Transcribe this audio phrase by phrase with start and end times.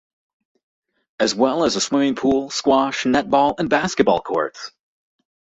[1.19, 4.71] As well as a swimming pool, squash, netball and basketball courts.